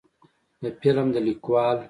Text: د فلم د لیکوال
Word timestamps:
د 0.61 0.63
فلم 0.79 1.07
د 1.15 1.17
لیکوال 1.27 1.77